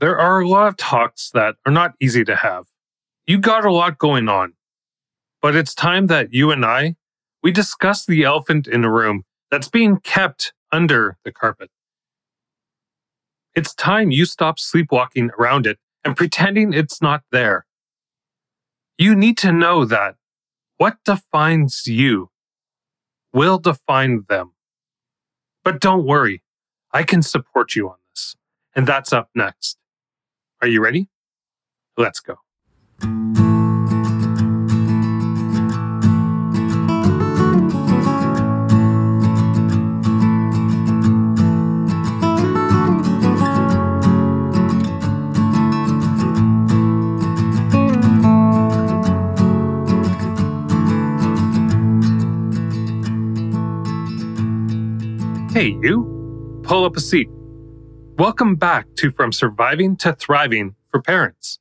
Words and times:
There 0.00 0.18
are 0.18 0.40
a 0.40 0.48
lot 0.48 0.66
of 0.66 0.78
talks 0.78 1.30
that 1.34 1.56
are 1.66 1.72
not 1.72 1.92
easy 2.00 2.24
to 2.24 2.34
have. 2.34 2.64
You 3.26 3.38
got 3.38 3.66
a 3.66 3.72
lot 3.72 3.98
going 3.98 4.30
on. 4.30 4.54
But 5.42 5.54
it's 5.54 5.74
time 5.74 6.06
that 6.06 6.32
you 6.32 6.50
and 6.50 6.64
I, 6.64 6.96
we 7.42 7.52
discuss 7.52 8.06
the 8.06 8.24
elephant 8.24 8.66
in 8.66 8.80
the 8.80 8.90
room 8.90 9.24
that's 9.50 9.68
being 9.68 9.98
kept 9.98 10.54
under 10.72 11.18
the 11.24 11.32
carpet. 11.32 11.70
It's 13.54 13.74
time 13.74 14.10
you 14.10 14.24
stop 14.24 14.58
sleepwalking 14.58 15.30
around 15.38 15.66
it 15.66 15.78
and 16.02 16.16
pretending 16.16 16.72
it's 16.72 17.02
not 17.02 17.22
there. 17.30 17.66
You 18.96 19.14
need 19.14 19.36
to 19.38 19.52
know 19.52 19.84
that 19.84 20.16
what 20.78 20.96
defines 21.04 21.86
you 21.86 22.30
will 23.34 23.58
define 23.58 24.24
them. 24.30 24.52
But 25.62 25.80
don't 25.80 26.06
worry, 26.06 26.42
I 26.90 27.02
can 27.02 27.22
support 27.22 27.74
you 27.74 27.90
on 27.90 27.96
this. 28.10 28.36
And 28.74 28.86
that's 28.86 29.12
up 29.12 29.28
next. 29.34 29.79
Are 30.62 30.68
you 30.68 30.82
ready? 30.82 31.08
Let's 31.96 32.20
go. 32.20 32.36
Hey, 55.52 55.76
you. 55.82 56.60
Pull 56.64 56.84
up 56.84 56.96
a 56.96 57.00
seat. 57.00 57.28
Welcome 58.20 58.56
back 58.56 58.84
to 58.96 59.10
From 59.10 59.32
Surviving 59.32 59.96
to 59.96 60.12
Thriving 60.12 60.74
for 60.88 61.00
Parents. 61.00 61.58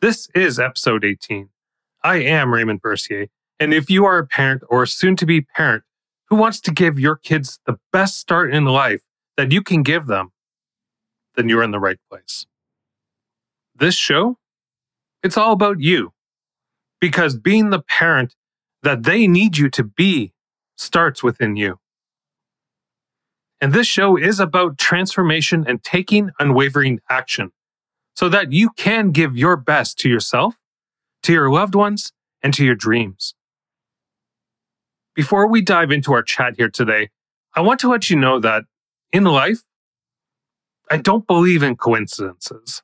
This 0.00 0.28
is 0.32 0.60
episode 0.60 1.04
18. 1.04 1.48
I 2.04 2.18
am 2.18 2.54
Raymond 2.54 2.80
Bourcier, 2.80 3.26
and 3.58 3.74
if 3.74 3.90
you 3.90 4.04
are 4.04 4.18
a 4.18 4.24
parent 4.24 4.62
or 4.68 4.86
soon 4.86 5.16
to 5.16 5.26
be 5.26 5.40
parent 5.40 5.82
who 6.28 6.36
wants 6.36 6.60
to 6.60 6.70
give 6.70 7.00
your 7.00 7.16
kids 7.16 7.58
the 7.66 7.80
best 7.92 8.18
start 8.18 8.54
in 8.54 8.66
life 8.66 9.02
that 9.36 9.50
you 9.50 9.62
can 9.62 9.82
give 9.82 10.06
them, 10.06 10.30
then 11.34 11.48
you're 11.48 11.64
in 11.64 11.72
the 11.72 11.80
right 11.80 11.98
place. 12.08 12.46
This 13.74 13.96
show, 13.96 14.38
it's 15.24 15.36
all 15.36 15.50
about 15.50 15.80
you. 15.80 16.12
Because 17.00 17.36
being 17.36 17.70
the 17.70 17.82
parent 17.82 18.36
that 18.84 19.02
they 19.02 19.26
need 19.26 19.56
you 19.56 19.68
to 19.70 19.82
be 19.82 20.34
starts 20.76 21.24
within 21.24 21.56
you. 21.56 21.80
And 23.64 23.72
this 23.72 23.86
show 23.86 24.18
is 24.18 24.40
about 24.40 24.76
transformation 24.76 25.64
and 25.66 25.82
taking 25.82 26.32
unwavering 26.38 27.00
action 27.08 27.50
so 28.14 28.28
that 28.28 28.52
you 28.52 28.68
can 28.68 29.10
give 29.10 29.38
your 29.38 29.56
best 29.56 29.98
to 30.00 30.08
yourself, 30.10 30.56
to 31.22 31.32
your 31.32 31.50
loved 31.50 31.74
ones, 31.74 32.12
and 32.42 32.52
to 32.52 32.62
your 32.62 32.74
dreams. 32.74 33.34
Before 35.14 35.46
we 35.46 35.62
dive 35.62 35.90
into 35.90 36.12
our 36.12 36.22
chat 36.22 36.56
here 36.58 36.68
today, 36.68 37.08
I 37.54 37.62
want 37.62 37.80
to 37.80 37.88
let 37.88 38.10
you 38.10 38.16
know 38.16 38.38
that 38.38 38.64
in 39.14 39.24
life, 39.24 39.62
I 40.90 40.98
don't 40.98 41.26
believe 41.26 41.62
in 41.62 41.76
coincidences. 41.76 42.82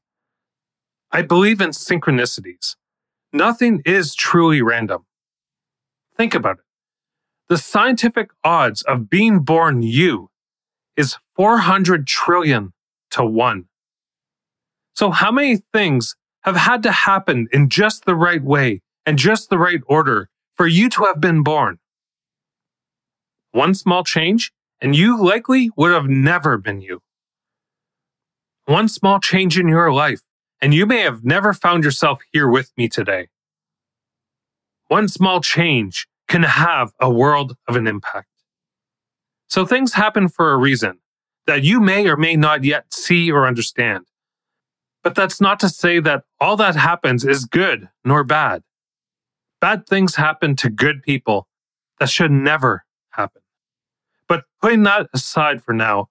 I 1.12 1.20
believe 1.20 1.61
in 1.61 1.73
synchronicities. 1.73 2.77
Nothing 3.34 3.83
is 3.84 4.14
truly 4.14 4.62
random. 4.62 5.05
Think 6.17 6.34
about 6.34 6.61
it. 6.61 6.64
The 7.51 7.58
scientific 7.58 8.31
odds 8.42 8.81
of 8.81 9.11
being 9.11 9.41
born 9.41 9.83
you 9.83 10.31
is 10.96 11.16
400 11.36 12.06
trillion 12.06 12.72
to 13.12 13.24
one. 13.24 13.66
So, 14.94 15.10
how 15.10 15.30
many 15.30 15.56
things 15.72 16.16
have 16.42 16.56
had 16.56 16.83
to 16.83 16.92
happen 16.92 17.48
in 17.52 17.69
just 17.69 18.05
the 18.05 18.14
right 18.14 18.42
way 18.42 18.83
and 19.06 19.18
just 19.18 19.50
the 19.50 19.58
right 19.58 19.80
order 19.86 20.29
for 20.55 20.67
you 20.67 20.89
to 20.90 21.05
have 21.05 21.20
been 21.20 21.42
born? 21.42 21.79
One 23.52 23.74
small 23.74 24.05
change, 24.05 24.52
and 24.80 24.95
you 24.95 25.23
likely 25.23 25.70
would 25.77 25.92
have 25.92 26.08
never 26.08 26.56
been 26.58 26.80
you. 26.80 27.00
One 28.67 28.89
small 28.89 29.18
change 29.18 29.58
in 29.58 29.68
your 29.68 29.92
life, 29.92 30.20
and 30.61 30.73
you 30.73 30.86
may 30.86 31.00
have 31.00 31.24
never 31.24 31.52
found 31.52 31.83
yourself 31.83 32.20
here 32.33 32.48
with 32.48 32.70
me 32.77 32.89
today. 32.89 33.29
One 34.89 35.08
small 35.08 35.40
change 35.40 36.06
can 36.29 36.42
have 36.45 36.92
a 37.00 37.11
world 37.11 37.56
of 37.67 37.77
an 37.77 37.86
impact. 37.86 38.30
So 39.50 39.66
things 39.66 39.94
happen 39.94 40.28
for 40.28 40.52
a 40.52 40.56
reason 40.56 41.00
that 41.46 41.64
you 41.64 41.80
may 41.80 42.08
or 42.08 42.16
may 42.16 42.36
not 42.36 42.62
yet 42.62 42.94
see 42.94 43.33
or 43.33 43.48
understand. 43.48 44.06
But 45.02 45.16
that's 45.16 45.40
not 45.40 45.58
to 45.61 45.68
say 45.68 45.98
that 45.98 46.22
all 46.40 46.56
that 46.56 46.77
happens 46.77 47.24
is 47.24 47.46
good 47.46 47.88
nor 48.05 48.22
bad. 48.22 48.62
Bad 49.61 49.88
things 49.88 50.14
happen 50.14 50.55
to 50.56 50.70
good 50.70 51.02
people 51.02 51.48
that 51.98 52.08
should 52.08 52.30
never 52.30 52.84
happen. 53.11 53.42
But 54.28 54.44
putting 54.62 54.84
that 54.84 55.08
aside 55.12 55.64
for 55.64 55.74
now, 55.74 56.08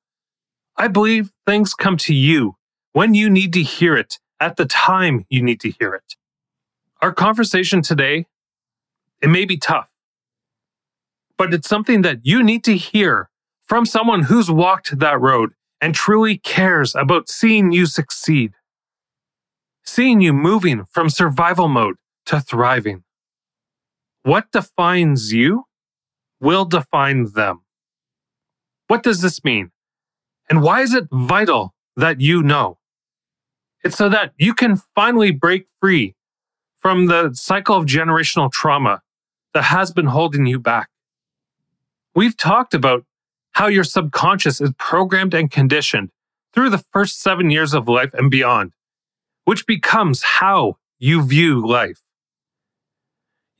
I 0.75 0.89
believe 0.89 1.31
things 1.45 1.73
come 1.73 1.95
to 1.97 2.13
you 2.13 2.57
when 2.91 3.13
you 3.13 3.29
need 3.29 3.53
to 3.53 3.63
hear 3.63 3.95
it 3.95 4.19
at 4.41 4.57
the 4.57 4.65
time 4.65 5.25
you 5.29 5.41
need 5.41 5.61
to 5.61 5.71
hear 5.71 5.93
it. 5.93 6.15
Our 7.01 7.13
conversation 7.13 7.81
today, 7.81 8.25
it 9.21 9.29
may 9.29 9.45
be 9.45 9.57
tough, 9.57 9.88
but 11.39 11.53
it's 11.53 11.69
something 11.69 12.01
that 12.01 12.19
you 12.23 12.43
need 12.43 12.65
to 12.65 12.75
hear 12.75 13.29
from 13.63 13.85
someone 13.85 14.23
who's 14.23 14.51
walked 14.51 14.99
that 14.99 15.21
road 15.21 15.53
and 15.79 15.95
truly 15.95 16.37
cares 16.37 16.93
about 16.95 17.29
seeing 17.29 17.71
you 17.71 17.85
succeed, 17.85 18.51
seeing 19.85 20.19
you 20.19 20.33
moving 20.33 20.83
from 20.91 21.09
survival 21.09 21.69
mode 21.69 21.95
to 22.25 22.41
thriving. 22.41 23.05
What 24.23 24.51
defines 24.51 25.31
you 25.31 25.63
will 26.41 26.65
define 26.65 27.31
them. 27.33 27.61
What 28.87 29.01
does 29.01 29.21
this 29.21 29.41
mean? 29.43 29.71
And 30.49 30.61
why 30.61 30.81
is 30.81 30.93
it 30.93 31.07
vital 31.09 31.73
that 31.95 32.19
you 32.19 32.43
know? 32.43 32.79
It's 33.81 33.97
so 33.97 34.09
that 34.09 34.33
you 34.37 34.53
can 34.53 34.81
finally 34.93 35.31
break 35.31 35.67
free 35.79 36.15
from 36.79 37.05
the 37.05 37.31
cycle 37.33 37.77
of 37.77 37.85
generational 37.85 38.51
trauma 38.51 39.01
that 39.53 39.63
has 39.63 39.91
been 39.91 40.07
holding 40.07 40.45
you 40.45 40.59
back. 40.59 40.89
We've 42.15 42.35
talked 42.35 42.73
about 42.73 43.05
how 43.53 43.67
your 43.67 43.83
subconscious 43.83 44.61
is 44.61 44.71
programmed 44.77 45.33
and 45.33 45.49
conditioned 45.49 46.09
through 46.53 46.69
the 46.69 46.83
first 46.91 47.21
seven 47.21 47.49
years 47.49 47.73
of 47.73 47.87
life 47.87 48.13
and 48.13 48.31
beyond, 48.31 48.71
which 49.45 49.65
becomes 49.65 50.23
how 50.23 50.77
you 50.97 51.21
view 51.23 51.65
life. 51.65 52.01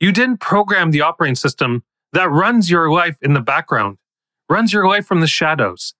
You 0.00 0.12
didn't 0.12 0.38
program 0.38 0.90
the 0.90 1.02
operating 1.02 1.36
system 1.36 1.84
that 2.12 2.30
runs 2.30 2.70
your 2.70 2.90
life 2.90 3.16
in 3.22 3.34
the 3.34 3.40
background, 3.40 3.98
runs 4.48 4.72
your 4.72 4.88
life 4.88 5.06
from 5.06 5.20
the 5.20 5.26
shadows. 5.26 5.94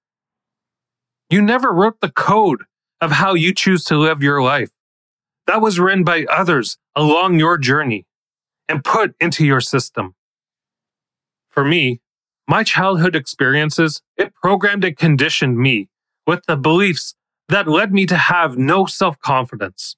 You 1.28 1.43
never 1.43 1.72
wrote 1.72 2.00
the 2.00 2.10
code 2.10 2.65
of 3.00 3.12
how 3.12 3.34
you 3.34 3.55
choose 3.55 3.84
to 3.84 3.97
live 3.97 4.22
your 4.22 4.43
life. 4.43 4.71
That 5.47 5.60
was 5.60 5.78
written 5.78 6.05
by 6.05 6.25
others 6.25 6.78
along 6.97 7.39
your 7.39 7.59
journey 7.59 8.06
and 8.69 8.84
put 8.84 9.15
into 9.21 9.44
your 9.44 9.60
system. 9.60 10.15
For 11.49 11.65
me, 11.65 12.00
my 12.50 12.65
childhood 12.65 13.15
experiences, 13.15 14.03
it 14.16 14.34
programmed 14.34 14.84
and 14.84 14.97
conditioned 14.97 15.56
me 15.56 15.88
with 16.27 16.44
the 16.49 16.56
beliefs 16.56 17.15
that 17.49 17.69
led 17.69 17.93
me 17.93 18.06
to 18.06 18.16
have 18.16 18.59
no 18.59 18.87
self 18.87 19.16
confidence, 19.21 19.94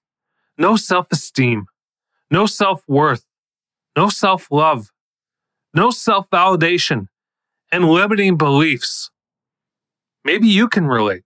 no 0.59 0.77
self 0.77 1.07
esteem, 1.11 1.65
no 2.31 2.45
self 2.45 2.83
worth, 2.87 3.25
no 3.97 4.11
self 4.11 4.49
love, 4.51 4.91
no 5.73 5.91
self 5.91 6.29
validation, 6.29 7.07
and 7.73 7.89
limiting 7.89 8.37
beliefs. 8.37 9.11
Maybe 10.23 10.47
you 10.47 10.69
can 10.69 10.87
relate. 10.87 11.25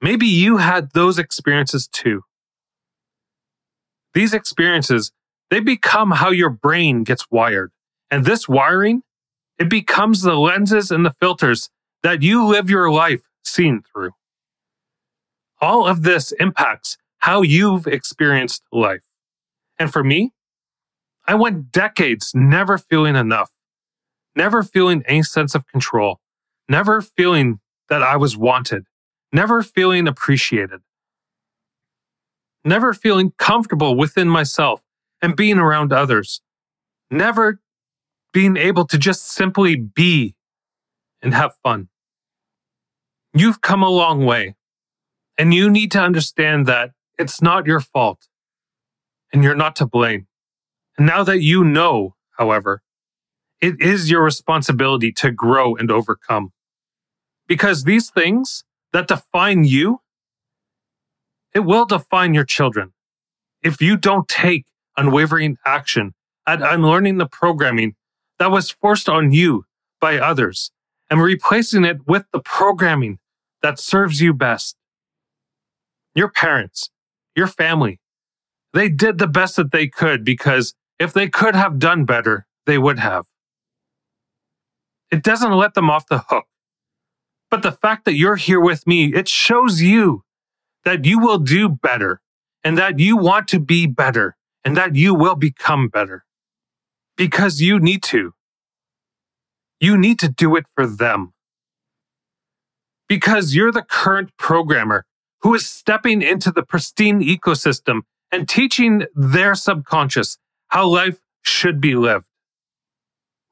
Maybe 0.00 0.26
you 0.26 0.56
had 0.56 0.92
those 0.94 1.18
experiences 1.18 1.86
too. 1.86 2.22
These 4.14 4.32
experiences, 4.32 5.12
they 5.50 5.60
become 5.60 6.12
how 6.12 6.30
your 6.30 6.48
brain 6.48 7.04
gets 7.04 7.30
wired. 7.30 7.70
And 8.10 8.24
this 8.24 8.48
wiring 8.48 9.02
it 9.58 9.70
becomes 9.70 10.22
the 10.22 10.34
lenses 10.34 10.90
and 10.90 11.04
the 11.04 11.14
filters 11.20 11.70
that 12.02 12.22
you 12.22 12.44
live 12.44 12.68
your 12.70 12.90
life 12.90 13.22
seen 13.44 13.82
through. 13.82 14.12
All 15.60 15.86
of 15.86 16.02
this 16.02 16.32
impacts 16.32 16.98
how 17.18 17.42
you've 17.42 17.86
experienced 17.86 18.62
life. 18.70 19.04
And 19.78 19.92
for 19.92 20.04
me, 20.04 20.32
I 21.26 21.34
went 21.34 21.72
decades 21.72 22.32
never 22.34 22.78
feeling 22.78 23.16
enough, 23.16 23.50
never 24.36 24.62
feeling 24.62 25.02
any 25.06 25.22
sense 25.22 25.54
of 25.54 25.66
control, 25.66 26.20
never 26.68 27.00
feeling 27.00 27.60
that 27.88 28.02
I 28.02 28.16
was 28.16 28.36
wanted, 28.36 28.84
never 29.32 29.62
feeling 29.62 30.06
appreciated, 30.06 30.80
never 32.64 32.92
feeling 32.92 33.32
comfortable 33.38 33.96
within 33.96 34.28
myself 34.28 34.82
and 35.22 35.34
being 35.34 35.58
around 35.58 35.92
others, 35.92 36.42
never 37.10 37.60
being 38.36 38.58
able 38.58 38.86
to 38.86 38.98
just 38.98 39.32
simply 39.32 39.76
be 39.76 40.36
and 41.22 41.34
have 41.34 41.54
fun. 41.64 41.88
You've 43.34 43.62
come 43.62 43.82
a 43.82 43.88
long 43.88 44.26
way, 44.26 44.56
And 45.38 45.54
you 45.54 45.70
need 45.70 45.90
to 45.92 46.00
understand 46.00 46.66
that 46.66 46.92
it's 47.18 47.42
not 47.42 47.66
your 47.66 47.80
fault 47.80 48.28
and 49.32 49.44
you're 49.44 49.56
not 49.56 49.76
to 49.76 49.86
blame. 49.86 50.26
And 50.98 51.06
now 51.06 51.24
that 51.24 51.42
you 51.42 51.64
know, 51.64 52.16
however, 52.38 52.82
it 53.62 53.80
is 53.80 54.10
your 54.10 54.22
responsibility 54.24 55.12
to 55.12 55.30
grow 55.32 55.76
and 55.76 55.90
overcome. 55.90 56.52
Because 57.48 57.84
these 57.84 58.10
things 58.10 58.64
that 58.92 59.08
define 59.08 59.64
you, 59.64 60.00
it 61.54 61.60
will 61.60 61.86
define 61.86 62.34
your 62.34 62.44
children. 62.44 62.92
If 63.62 63.82
you 63.82 63.96
don't 63.96 64.28
take 64.28 64.66
unwavering 64.96 65.58
action 65.66 66.14
at 66.46 66.62
unlearning 66.62 67.18
the 67.18 67.26
programming 67.26 67.94
that 68.38 68.50
was 68.50 68.70
forced 68.70 69.08
on 69.08 69.32
you 69.32 69.64
by 70.00 70.18
others 70.18 70.70
and 71.10 71.22
replacing 71.22 71.84
it 71.84 72.06
with 72.06 72.24
the 72.32 72.40
programming 72.40 73.18
that 73.62 73.78
serves 73.78 74.20
you 74.20 74.34
best. 74.34 74.76
Your 76.14 76.30
parents, 76.30 76.90
your 77.34 77.46
family, 77.46 78.00
they 78.72 78.88
did 78.88 79.18
the 79.18 79.26
best 79.26 79.56
that 79.56 79.72
they 79.72 79.86
could 79.86 80.24
because 80.24 80.74
if 80.98 81.12
they 81.12 81.28
could 81.28 81.54
have 81.54 81.78
done 81.78 82.04
better, 82.04 82.46
they 82.66 82.78
would 82.78 82.98
have. 82.98 83.26
It 85.10 85.22
doesn't 85.22 85.52
let 85.52 85.74
them 85.74 85.88
off 85.88 86.06
the 86.06 86.24
hook. 86.28 86.46
But 87.50 87.62
the 87.62 87.72
fact 87.72 88.04
that 88.04 88.14
you're 88.14 88.36
here 88.36 88.60
with 88.60 88.86
me, 88.86 89.14
it 89.14 89.28
shows 89.28 89.80
you 89.80 90.24
that 90.84 91.04
you 91.04 91.18
will 91.18 91.38
do 91.38 91.68
better 91.68 92.20
and 92.64 92.76
that 92.76 92.98
you 92.98 93.16
want 93.16 93.48
to 93.48 93.60
be 93.60 93.86
better 93.86 94.36
and 94.64 94.76
that 94.76 94.96
you 94.96 95.14
will 95.14 95.36
become 95.36 95.88
better 95.88 96.25
because 97.16 97.60
you 97.60 97.78
need 97.78 98.02
to. 98.04 98.32
You 99.80 99.96
need 99.96 100.18
to 100.20 100.28
do 100.28 100.56
it 100.56 100.66
for 100.74 100.86
them. 100.86 101.32
Because 103.08 103.54
you're 103.54 103.72
the 103.72 103.82
current 103.82 104.30
programmer 104.36 105.04
who 105.42 105.54
is 105.54 105.66
stepping 105.66 106.22
into 106.22 106.50
the 106.50 106.62
pristine 106.62 107.20
ecosystem 107.20 108.00
and 108.32 108.48
teaching 108.48 109.04
their 109.14 109.54
subconscious 109.54 110.38
how 110.68 110.86
life 110.86 111.18
should 111.42 111.80
be 111.80 111.94
lived. 111.94 112.26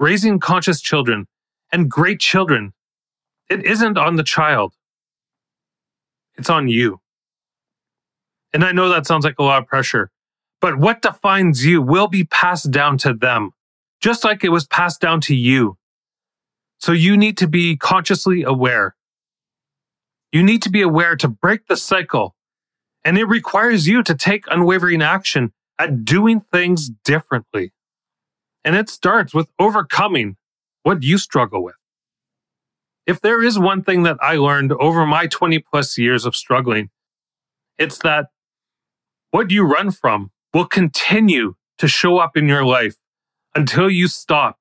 Raising 0.01 0.41
conscious 0.41 0.81
children 0.81 1.27
and 1.71 1.91
great 1.91 2.21
children, 2.21 2.73
it 3.49 3.65
isn't 3.65 3.97
on 3.97 4.17
the 4.17 4.25
child. 4.25 4.75
It's 6.37 6.51
on 6.51 6.67
you. 6.67 7.01
And 8.53 8.65
I 8.65 8.73
know 8.73 8.89
that 8.89 9.07
sounds 9.07 9.25
like 9.25 9.37
a 9.39 9.43
lot 9.43 9.63
of 9.63 9.69
pressure, 9.69 10.11
but 10.65 10.79
what 10.79 11.03
defines 11.03 11.67
you 11.67 11.83
will 11.83 12.09
be 12.09 12.25
passed 12.25 12.71
down 12.71 12.97
to 12.97 13.13
them, 13.13 13.51
just 14.01 14.25
like 14.25 14.43
it 14.43 14.49
was 14.49 14.67
passed 14.67 14.99
down 14.99 15.21
to 15.21 15.35
you. 15.35 15.77
So 16.79 16.93
you 16.93 17.19
need 17.19 17.37
to 17.37 17.47
be 17.47 17.77
consciously 17.77 18.45
aware. 18.45 18.97
You 20.33 20.43
need 20.43 20.63
to 20.63 20.71
be 20.71 20.81
aware 20.81 21.17
to 21.17 21.29
break 21.29 21.67
the 21.67 21.77
cycle. 21.77 22.35
And 23.05 23.19
it 23.19 23.27
requires 23.27 23.87
you 23.87 24.03
to 24.05 24.15
take 24.15 24.47
unwavering 24.51 25.03
action 25.03 25.53
at 25.79 26.03
doing 26.03 26.41
things 26.41 26.89
differently. 26.89 27.75
And 28.65 28.75
it 28.75 28.89
starts 28.89 29.35
with 29.35 29.51
overcoming 29.59 30.39
what 30.83 31.03
you 31.03 31.19
struggle 31.19 31.63
with. 31.63 31.75
If 33.07 33.21
there 33.21 33.43
is 33.43 33.59
one 33.59 33.83
thing 33.83 34.05
that 34.05 34.17
I 34.23 34.37
learned 34.37 34.73
over 34.73 35.05
my 35.05 35.27
20 35.27 35.59
plus 35.59 35.99
years 35.99 36.25
of 36.25 36.35
struggling, 36.35 36.89
it's 37.77 37.99
that 37.99 38.29
what 39.31 39.51
you 39.51 39.65
run 39.65 39.91
from 39.91 40.31
will 40.55 40.65
continue 40.67 41.57
to 41.79 41.89
show 41.89 42.19
up 42.19 42.37
in 42.37 42.49
your 42.49 42.65
life 42.65 42.95
until 43.55 43.91
you 43.91 44.07
stop, 44.07 44.59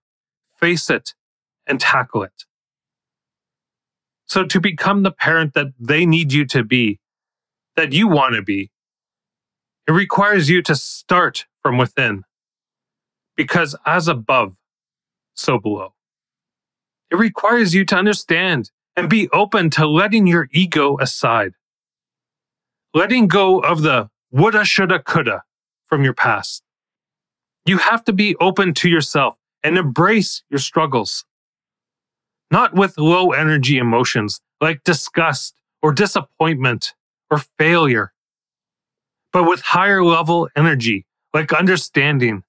face 0.59 0.89
it, 0.89 1.13
and 1.67 1.79
tackle 1.79 2.23
it. 2.23 2.43
So, 4.25 4.43
to 4.43 4.59
become 4.59 5.03
the 5.03 5.11
parent 5.11 5.53
that 5.53 5.67
they 5.79 6.05
need 6.07 6.33
you 6.33 6.45
to 6.47 6.63
be, 6.63 6.99
that 7.75 7.93
you 7.93 8.07
want 8.07 8.33
to 8.33 8.41
be, 8.41 8.71
it 9.87 9.91
requires 9.91 10.49
you 10.49 10.63
to 10.63 10.75
start 10.75 11.45
from 11.61 11.77
within. 11.77 12.23
Because 13.35 13.75
as 13.85 14.07
above, 14.07 14.55
so 15.35 15.59
below. 15.59 15.93
It 17.11 17.17
requires 17.17 17.75
you 17.75 17.85
to 17.85 17.95
understand 17.95 18.71
and 18.95 19.09
be 19.09 19.29
open 19.29 19.69
to 19.71 19.87
letting 19.87 20.25
your 20.25 20.47
ego 20.51 20.97
aside. 20.99 21.53
Letting 22.93 23.27
go 23.27 23.59
of 23.59 23.81
the 23.81 24.09
woulda, 24.31 24.65
shoulda, 24.65 24.99
coulda 24.99 25.43
from 25.93 26.03
your 26.03 26.15
past. 26.15 26.63
You 27.67 27.77
have 27.77 28.03
to 28.05 28.13
be 28.13 28.35
open 28.37 28.73
to 28.81 28.89
yourself 28.89 29.37
and 29.63 29.77
embrace 29.77 30.41
your 30.49 30.57
struggles. 30.57 31.23
Not 32.49 32.73
with 32.73 32.97
low 32.97 33.31
energy 33.31 33.77
emotions 33.77 34.41
like 34.59 34.83
disgust 34.83 35.53
or 35.83 35.93
disappointment 35.93 36.95
or 37.29 37.43
failure, 37.59 38.11
but 39.31 39.43
with 39.43 39.61
higher 39.61 40.03
level 40.03 40.49
energy 40.55 41.05
like 41.31 41.53
understanding 41.53 42.41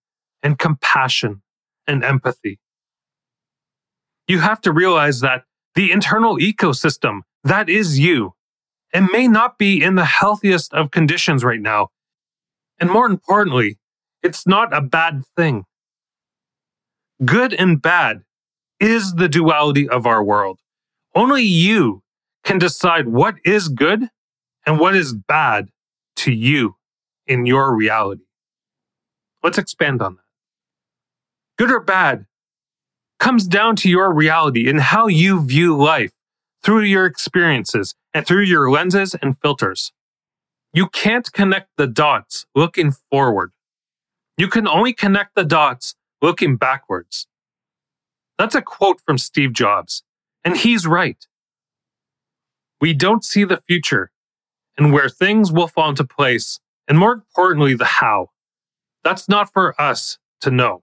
and 0.43 0.59
compassion 0.59 1.43
and 1.87 2.03
empathy. 2.03 2.59
You 4.27 4.39
have 4.39 4.63
to 4.63 4.73
realize 4.73 5.21
that 5.21 5.45
the 5.75 5.93
internal 5.93 6.39
ecosystem 6.39 7.21
that 7.43 7.69
is 7.69 7.99
you 7.99 8.33
and 8.95 9.11
may 9.13 9.29
not 9.29 9.59
be 9.59 9.83
in 9.83 9.97
the 9.97 10.07
healthiest 10.07 10.73
of 10.73 10.91
conditions 10.91 11.45
right 11.45 11.61
now. 11.61 11.91
And 12.81 12.91
more 12.91 13.07
importantly, 13.07 13.79
it's 14.23 14.47
not 14.47 14.75
a 14.75 14.81
bad 14.81 15.23
thing. 15.37 15.65
Good 17.25 17.53
and 17.55 17.81
bad 17.81 18.23
is 18.81 19.15
the 19.15 19.29
duality 19.29 19.89
of 19.89 20.07
our 20.07 20.23
world. 20.23 20.59
Only 21.15 21.43
you 21.43 22.03
can 22.43 22.59
decide 22.59 23.09
what 23.09 23.37
is 23.45 23.69
good 23.69 24.09
and 24.67 24.79
what 24.79 24.97
is 24.97 25.15
bad 25.15 25.69
to 26.17 26.33
you 26.33 26.77
in 27.27 27.47
your 27.47 27.75
reality. 27.75 28.25
Let's 29.43 29.59
expand 29.59 30.03
on 30.03 30.17
that. 30.17 30.23
Good 31.57 31.71
or 31.71 31.81
bad 31.81 32.27
comes 33.21 33.47
down 33.47 33.77
to 33.77 33.89
your 33.89 34.13
reality 34.13 34.69
and 34.69 34.81
how 34.81 35.07
you 35.07 35.47
view 35.47 35.77
life 35.77 36.13
through 36.63 36.83
your 36.83 37.07
experiences 37.07 37.95
and 38.13 38.27
through 38.27 38.43
your 38.43 38.71
lenses 38.71 39.15
and 39.23 39.39
filters. 39.39 39.93
You 40.75 40.89
can't 40.89 41.33
connect 41.33 41.69
the 41.77 41.87
dots 41.87 42.47
looking 42.53 42.91
forward. 43.09 43.53
You 44.37 44.49
can 44.49 44.67
only 44.67 44.93
connect 44.93 45.37
the 45.37 45.45
dots 45.45 45.95
looking 46.21 46.57
backwards. 46.57 47.29
That's 48.39 48.57
a 48.57 48.61
quote 48.61 49.01
from 49.07 49.17
Steve 49.17 49.53
Jobs, 49.53 50.03
and 50.45 50.57
he's 50.57 50.85
right. 50.85 51.29
We 52.81 52.93
don't 52.93 53.25
see 53.25 53.45
the 53.45 53.63
future 53.69 54.11
and 54.77 54.93
where 54.93 55.09
things 55.09 55.53
will 55.53 55.69
fall 55.69 55.91
into 55.91 56.03
place, 56.03 56.59
and 56.89 56.99
more 56.99 57.13
importantly, 57.13 57.75
the 57.75 57.85
how. 57.85 58.31
That's 59.05 59.29
not 59.29 59.53
for 59.53 59.81
us 59.81 60.19
to 60.41 60.51
know. 60.51 60.83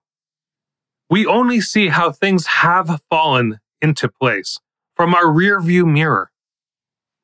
We 1.10 1.26
only 1.26 1.60
see 1.60 1.90
how 1.90 2.14
things 2.14 2.46
have 2.46 3.02
fallen 3.10 3.60
into 3.82 4.08
place 4.08 4.58
from 4.96 5.14
our 5.14 5.26
rearview 5.26 5.86
mirror. 5.86 6.32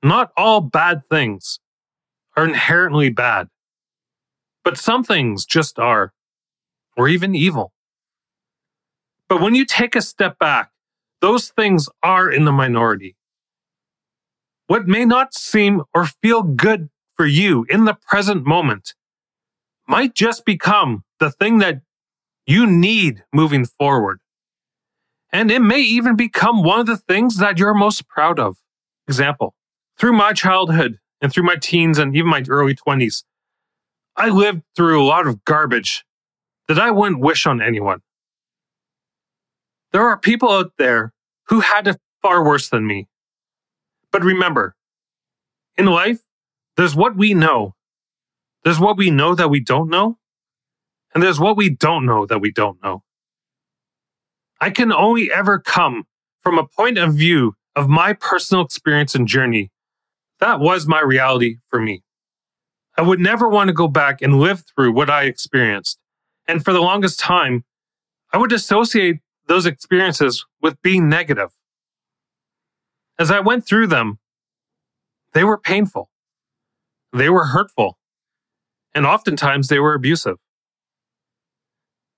Not 0.03 0.33
all 0.35 0.59
bad 0.59 1.03
things 1.09 1.61
are 2.37 2.45
inherently 2.45 3.09
bad, 3.09 3.47
but 4.63 4.77
some 4.77 5.03
things 5.03 5.45
just 5.45 5.79
are, 5.79 6.13
or 6.95 7.09
even 7.09 7.33
evil. 7.33 7.73
But 9.27 9.41
when 9.41 9.55
you 9.55 9.65
take 9.65 9.95
a 9.95 10.01
step 10.01 10.37
back, 10.37 10.69
those 11.19 11.49
things 11.49 11.89
are 12.03 12.31
in 12.31 12.45
the 12.45 12.51
minority. 12.51 13.15
What 14.67 14.87
may 14.87 15.03
not 15.03 15.33
seem 15.33 15.81
or 15.93 16.05
feel 16.05 16.43
good 16.43 16.89
for 17.15 17.25
you 17.25 17.65
in 17.69 17.85
the 17.85 17.95
present 17.95 18.45
moment 18.45 18.93
might 19.87 20.13
just 20.13 20.45
become 20.45 21.03
the 21.19 21.31
thing 21.31 21.57
that 21.57 21.81
you 22.45 22.67
need 22.67 23.23
moving 23.33 23.65
forward. 23.65 24.19
And 25.31 25.49
it 25.49 25.61
may 25.61 25.79
even 25.79 26.15
become 26.15 26.63
one 26.63 26.79
of 26.79 26.85
the 26.85 26.97
things 26.97 27.37
that 27.37 27.57
you're 27.57 27.73
most 27.73 28.07
proud 28.07 28.39
of. 28.39 28.57
Example, 29.07 29.55
through 29.97 30.13
my 30.13 30.33
childhood 30.33 30.99
and 31.21 31.31
through 31.31 31.43
my 31.43 31.55
teens 31.55 31.97
and 31.97 32.15
even 32.15 32.29
my 32.29 32.43
early 32.47 32.75
20s, 32.75 33.23
I 34.15 34.29
lived 34.29 34.63
through 34.75 35.01
a 35.01 35.05
lot 35.05 35.27
of 35.27 35.43
garbage 35.45 36.05
that 36.67 36.79
I 36.79 36.91
wouldn't 36.91 37.21
wish 37.21 37.45
on 37.45 37.61
anyone. 37.61 38.01
There 39.91 40.07
are 40.07 40.17
people 40.17 40.51
out 40.51 40.73
there 40.77 41.13
who 41.47 41.61
had 41.61 41.87
it 41.87 41.97
far 42.21 42.43
worse 42.43 42.69
than 42.69 42.85
me. 42.85 43.07
But 44.11 44.23
remember, 44.23 44.75
in 45.77 45.85
life, 45.85 46.19
there's 46.75 46.95
what 46.95 47.15
we 47.15 47.33
know. 47.33 47.75
There's 48.63 48.79
what 48.79 48.97
we 48.97 49.11
know 49.11 49.35
that 49.35 49.49
we 49.49 49.59
don't 49.59 49.89
know. 49.89 50.17
And 51.13 51.23
there's 51.23 51.39
what 51.39 51.57
we 51.57 51.69
don't 51.69 52.05
know 52.05 52.25
that 52.25 52.41
we 52.41 52.51
don't 52.51 52.81
know. 52.83 53.03
I 54.59 54.69
can 54.71 54.91
only 54.91 55.31
ever 55.31 55.59
come 55.59 56.03
from 56.41 56.57
a 56.57 56.67
point 56.67 56.97
of 56.97 57.13
view 57.13 57.53
of 57.75 57.87
my 57.87 58.13
personal 58.13 58.65
experience 58.65 59.15
and 59.15 59.27
journey. 59.27 59.71
That 60.39 60.59
was 60.59 60.87
my 60.87 61.01
reality 61.01 61.57
for 61.69 61.79
me. 61.79 62.03
I 62.97 63.01
would 63.01 63.19
never 63.19 63.47
want 63.47 63.67
to 63.67 63.73
go 63.73 63.87
back 63.87 64.21
and 64.21 64.39
live 64.39 64.63
through 64.75 64.91
what 64.91 65.09
I 65.09 65.23
experienced. 65.23 65.99
And 66.47 66.63
for 66.63 66.73
the 66.73 66.81
longest 66.81 67.19
time, 67.19 67.63
I 68.33 68.37
would 68.37 68.51
associate 68.51 69.17
those 69.47 69.65
experiences 69.65 70.45
with 70.61 70.81
being 70.81 71.07
negative. 71.07 71.49
As 73.19 73.31
I 73.31 73.39
went 73.39 73.65
through 73.65 73.87
them, 73.87 74.19
they 75.33 75.43
were 75.43 75.57
painful. 75.57 76.09
They 77.13 77.29
were 77.29 77.45
hurtful. 77.45 77.97
And 78.93 79.05
oftentimes 79.05 79.67
they 79.67 79.79
were 79.79 79.93
abusive. 79.93 80.37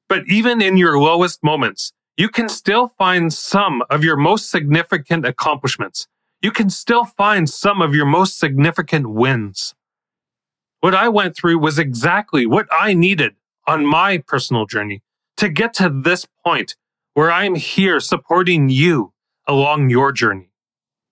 But 0.07 0.23
even 0.27 0.61
in 0.61 0.77
your 0.77 0.99
lowest 0.99 1.43
moments, 1.43 1.93
you 2.17 2.29
can 2.29 2.49
still 2.49 2.89
find 2.97 3.31
some 3.31 3.83
of 3.89 4.03
your 4.03 4.17
most 4.17 4.49
significant 4.49 5.25
accomplishments. 5.25 6.07
You 6.41 6.51
can 6.51 6.69
still 6.69 7.03
find 7.03 7.49
some 7.49 7.81
of 7.81 7.93
your 7.93 8.05
most 8.05 8.39
significant 8.39 9.09
wins. 9.09 9.75
What 10.79 10.95
I 10.95 11.09
went 11.09 11.35
through 11.35 11.59
was 11.59 11.77
exactly 11.77 12.45
what 12.45 12.67
I 12.71 12.93
needed 12.93 13.35
on 13.67 13.85
my 13.85 14.19
personal 14.19 14.65
journey 14.65 15.03
to 15.35 15.49
get 15.49 15.73
to 15.75 15.89
this 15.89 16.25
point 16.45 16.75
where 17.13 17.31
I'm 17.31 17.55
here 17.55 17.99
supporting 17.99 18.69
you 18.69 19.11
along 19.47 19.89
your 19.89 20.13
journey. 20.13 20.51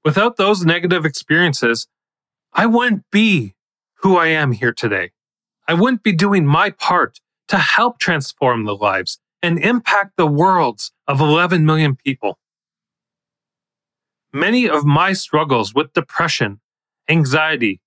Without 0.05 0.37
those 0.37 0.63
negative 0.63 1.05
experiences, 1.05 1.87
I 2.53 2.65
wouldn't 2.65 3.03
be 3.11 3.55
who 3.95 4.15
I 4.15 4.27
am 4.27 4.53
here 4.53 4.71
today. 4.71 5.11
I 5.67 5.73
wouldn't 5.73 6.03
be 6.03 6.13
doing 6.13 6.45
my 6.45 6.69
part 6.69 7.19
to 7.49 7.57
help 7.57 7.99
transform 7.99 8.63
the 8.63 8.75
lives 8.75 9.19
and 9.43 9.59
impact 9.59 10.15
the 10.15 10.27
worlds 10.27 10.93
of 11.07 11.19
11 11.19 11.65
million 11.65 11.95
people. 11.97 12.39
Many 14.37 14.69
of 14.69 14.85
my 14.85 15.13
struggles 15.13 15.73
with 15.73 15.93
depression, 15.93 16.59
anxiety, 17.09 17.81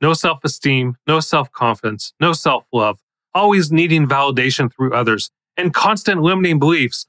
no 0.00 0.12
self 0.12 0.40
esteem, 0.42 0.96
no 1.06 1.20
self 1.20 1.52
confidence, 1.52 2.14
no 2.18 2.32
self 2.32 2.66
love, 2.72 2.98
always 3.32 3.70
needing 3.70 4.08
validation 4.08 4.74
through 4.74 4.92
others, 4.92 5.30
and 5.56 5.72
constant 5.72 6.20
limiting 6.20 6.58
beliefs, 6.58 7.06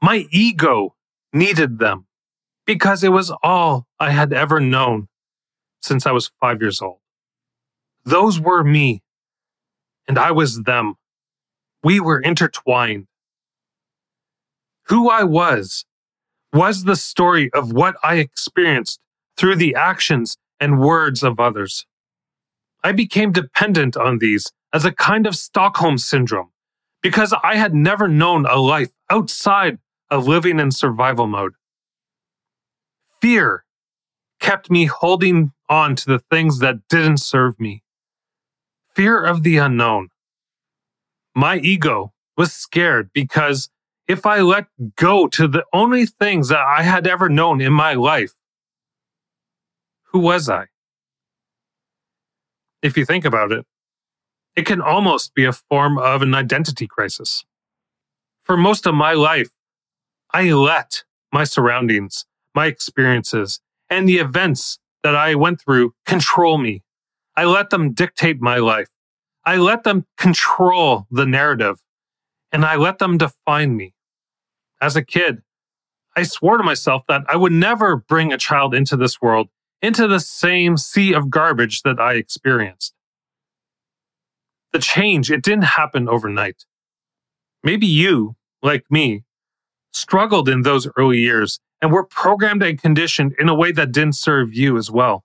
my 0.00 0.28
ego 0.30 0.94
needed 1.32 1.80
them 1.80 2.06
because 2.64 3.02
it 3.02 3.08
was 3.08 3.32
all 3.42 3.88
I 3.98 4.10
had 4.10 4.32
ever 4.32 4.60
known 4.60 5.08
since 5.80 6.06
I 6.06 6.12
was 6.12 6.30
five 6.40 6.60
years 6.60 6.80
old. 6.80 7.00
Those 8.04 8.38
were 8.38 8.62
me, 8.62 9.02
and 10.06 10.16
I 10.16 10.30
was 10.30 10.62
them. 10.62 10.94
We 11.82 11.98
were 11.98 12.20
intertwined. 12.20 13.08
Who 14.84 15.10
I 15.10 15.24
was 15.24 15.86
was 16.52 16.84
the 16.84 16.96
story 16.96 17.50
of 17.52 17.72
what 17.72 17.96
I 18.02 18.16
experienced 18.16 19.00
through 19.36 19.56
the 19.56 19.74
actions 19.74 20.36
and 20.60 20.80
words 20.80 21.22
of 21.22 21.40
others. 21.40 21.86
I 22.84 22.92
became 22.92 23.32
dependent 23.32 23.96
on 23.96 24.18
these 24.18 24.52
as 24.72 24.84
a 24.84 24.92
kind 24.92 25.26
of 25.26 25.36
Stockholm 25.36 25.98
syndrome 25.98 26.50
because 27.02 27.34
I 27.42 27.56
had 27.56 27.74
never 27.74 28.08
known 28.08 28.46
a 28.46 28.56
life 28.56 28.90
outside 29.10 29.78
of 30.10 30.26
living 30.26 30.60
in 30.60 30.70
survival 30.70 31.26
mode. 31.26 31.54
Fear 33.20 33.64
kept 34.40 34.70
me 34.70 34.86
holding 34.86 35.52
on 35.68 35.96
to 35.96 36.06
the 36.06 36.18
things 36.30 36.58
that 36.58 36.88
didn't 36.88 37.18
serve 37.18 37.58
me. 37.58 37.82
Fear 38.94 39.22
of 39.24 39.42
the 39.42 39.56
unknown. 39.56 40.08
My 41.34 41.56
ego 41.56 42.12
was 42.36 42.52
scared 42.52 43.10
because 43.14 43.70
if 44.08 44.26
I 44.26 44.40
let 44.40 44.66
go 44.96 45.26
to 45.28 45.48
the 45.48 45.64
only 45.72 46.06
things 46.06 46.48
that 46.48 46.60
I 46.60 46.82
had 46.82 47.06
ever 47.06 47.28
known 47.28 47.60
in 47.60 47.72
my 47.72 47.94
life, 47.94 48.32
who 50.06 50.18
was 50.18 50.48
I? 50.48 50.66
If 52.82 52.96
you 52.96 53.06
think 53.06 53.24
about 53.24 53.52
it, 53.52 53.64
it 54.56 54.66
can 54.66 54.80
almost 54.80 55.34
be 55.34 55.44
a 55.44 55.52
form 55.52 55.98
of 55.98 56.20
an 56.20 56.34
identity 56.34 56.86
crisis. 56.86 57.44
For 58.42 58.56
most 58.56 58.86
of 58.86 58.94
my 58.94 59.12
life, 59.12 59.50
I 60.32 60.50
let 60.50 61.04
my 61.32 61.44
surroundings, 61.44 62.26
my 62.54 62.66
experiences, 62.66 63.60
and 63.88 64.08
the 64.08 64.18
events 64.18 64.78
that 65.02 65.14
I 65.14 65.34
went 65.34 65.60
through 65.60 65.94
control 66.06 66.58
me. 66.58 66.82
I 67.36 67.44
let 67.44 67.70
them 67.70 67.92
dictate 67.92 68.40
my 68.40 68.58
life. 68.58 68.88
I 69.44 69.56
let 69.56 69.84
them 69.84 70.06
control 70.18 71.06
the 71.10 71.26
narrative 71.26 71.80
and 72.52 72.64
I 72.64 72.76
let 72.76 72.98
them 72.98 73.18
define 73.18 73.76
me. 73.76 73.94
As 74.80 74.96
a 74.96 75.04
kid, 75.04 75.42
I 76.16 76.24
swore 76.24 76.58
to 76.58 76.62
myself 76.62 77.02
that 77.08 77.22
I 77.28 77.36
would 77.36 77.52
never 77.52 77.96
bring 77.96 78.32
a 78.32 78.38
child 78.38 78.74
into 78.74 78.96
this 78.96 79.22
world 79.22 79.48
into 79.82 80.06
the 80.06 80.20
same 80.20 80.76
sea 80.76 81.12
of 81.12 81.28
garbage 81.28 81.82
that 81.82 82.00
I 82.00 82.14
experienced. 82.14 82.94
The 84.72 84.78
change, 84.78 85.30
it 85.30 85.42
didn't 85.42 85.64
happen 85.64 86.08
overnight. 86.08 86.64
Maybe 87.64 87.86
you, 87.86 88.36
like 88.62 88.84
me, 88.88 89.24
struggled 89.92 90.48
in 90.48 90.62
those 90.62 90.88
early 90.96 91.18
years 91.18 91.58
and 91.82 91.92
were 91.92 92.04
programmed 92.04 92.62
and 92.62 92.80
conditioned 92.80 93.34
in 93.38 93.48
a 93.48 93.54
way 93.54 93.72
that 93.72 93.92
didn't 93.92 94.14
serve 94.14 94.54
you 94.54 94.78
as 94.78 94.90
well. 94.90 95.24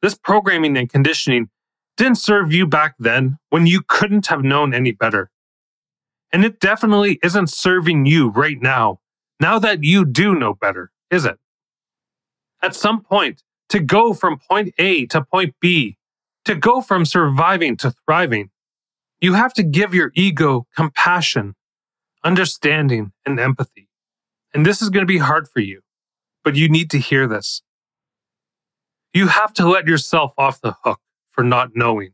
This 0.00 0.14
programming 0.14 0.76
and 0.76 0.90
conditioning 0.90 1.50
didn't 1.96 2.18
serve 2.18 2.52
you 2.52 2.66
back 2.66 2.94
then 2.98 3.38
when 3.50 3.66
you 3.66 3.82
couldn't 3.86 4.26
have 4.26 4.42
known 4.42 4.74
any 4.74 4.92
better. 4.92 5.30
And 6.36 6.44
it 6.44 6.60
definitely 6.60 7.18
isn't 7.22 7.48
serving 7.48 8.04
you 8.04 8.28
right 8.28 8.60
now, 8.60 9.00
now 9.40 9.58
that 9.58 9.82
you 9.84 10.04
do 10.04 10.34
know 10.34 10.52
better, 10.52 10.90
is 11.10 11.24
it? 11.24 11.38
At 12.60 12.74
some 12.74 13.00
point, 13.00 13.42
to 13.70 13.80
go 13.80 14.12
from 14.12 14.38
point 14.38 14.74
A 14.76 15.06
to 15.06 15.24
point 15.24 15.54
B, 15.62 15.96
to 16.44 16.54
go 16.54 16.82
from 16.82 17.06
surviving 17.06 17.74
to 17.78 17.90
thriving, 18.04 18.50
you 19.18 19.32
have 19.32 19.54
to 19.54 19.62
give 19.62 19.94
your 19.94 20.12
ego 20.14 20.66
compassion, 20.76 21.54
understanding, 22.22 23.12
and 23.24 23.40
empathy. 23.40 23.88
And 24.52 24.66
this 24.66 24.82
is 24.82 24.90
going 24.90 25.06
to 25.06 25.10
be 25.10 25.16
hard 25.16 25.48
for 25.48 25.60
you, 25.60 25.80
but 26.44 26.54
you 26.54 26.68
need 26.68 26.90
to 26.90 26.98
hear 26.98 27.26
this. 27.26 27.62
You 29.14 29.28
have 29.28 29.54
to 29.54 29.66
let 29.66 29.86
yourself 29.86 30.34
off 30.36 30.60
the 30.60 30.74
hook 30.84 31.00
for 31.30 31.42
not 31.42 31.70
knowing. 31.74 32.10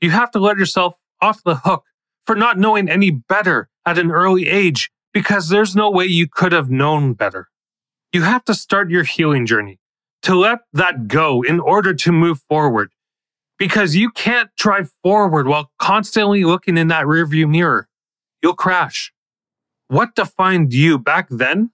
You 0.00 0.10
have 0.10 0.32
to 0.32 0.40
let 0.40 0.56
yourself 0.56 0.96
off 1.22 1.44
the 1.44 1.54
hook 1.54 1.84
for 2.24 2.36
not 2.36 2.58
knowing 2.58 2.88
any 2.88 3.10
better 3.10 3.68
at 3.86 3.98
an 3.98 4.10
early 4.10 4.48
age 4.48 4.90
because 5.12 5.48
there's 5.48 5.74
no 5.74 5.90
way 5.90 6.04
you 6.04 6.28
could 6.28 6.52
have 6.52 6.70
known 6.70 7.14
better. 7.14 7.48
You 8.12 8.22
have 8.22 8.44
to 8.44 8.54
start 8.54 8.90
your 8.90 9.04
healing 9.04 9.46
journey 9.46 9.78
to 10.22 10.34
let 10.34 10.60
that 10.72 11.08
go 11.08 11.42
in 11.42 11.60
order 11.60 11.94
to 11.94 12.12
move 12.12 12.40
forward 12.48 12.92
because 13.58 13.94
you 13.94 14.10
can't 14.10 14.50
drive 14.56 14.90
forward 15.02 15.46
while 15.46 15.70
constantly 15.78 16.44
looking 16.44 16.78
in 16.78 16.88
that 16.88 17.04
rearview 17.04 17.48
mirror. 17.48 17.88
You'll 18.42 18.54
crash. 18.54 19.12
What 19.88 20.14
defined 20.14 20.72
you 20.72 20.98
back 20.98 21.28
then 21.30 21.70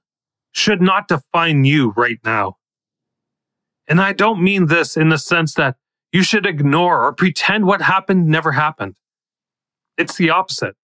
should 0.53 0.81
not 0.81 1.09
define 1.09 1.65
you 1.65 1.93
right 1.97 2.19
now. 2.25 2.57
And 3.87 4.01
I 4.01 4.13
don't 4.13 4.43
mean 4.43 4.67
this 4.67 4.97
in 4.97 5.11
the 5.11 5.19
sense 5.19 5.55
that 5.55 5.77
you 6.13 6.23
should 6.23 6.47
ignore 6.47 7.05
or 7.05 7.13
pretend 7.13 7.67
what 7.67 7.83
happened 7.83 8.27
never 8.27 8.53
happened. 8.53 8.97
It's 9.97 10.17
the 10.17 10.31
opposite. 10.31 10.77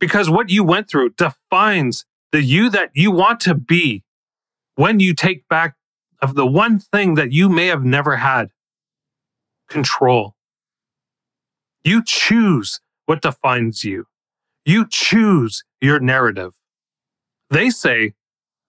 Because 0.00 0.30
what 0.30 0.50
you 0.50 0.62
went 0.64 0.88
through 0.88 1.10
defines 1.10 2.04
the 2.32 2.42
you 2.42 2.70
that 2.70 2.90
you 2.94 3.10
want 3.10 3.40
to 3.40 3.54
be 3.54 4.04
when 4.76 5.00
you 5.00 5.14
take 5.14 5.48
back 5.48 5.74
of 6.22 6.34
the 6.34 6.46
one 6.46 6.78
thing 6.78 7.14
that 7.14 7.32
you 7.32 7.48
may 7.48 7.66
have 7.66 7.84
never 7.84 8.16
had 8.16 8.50
control. 9.68 10.34
You 11.84 12.02
choose 12.04 12.80
what 13.06 13.22
defines 13.22 13.84
you. 13.84 14.06
You 14.64 14.86
choose 14.88 15.64
your 15.80 16.00
narrative. 16.00 16.54
They 17.50 17.70
say 17.70 18.14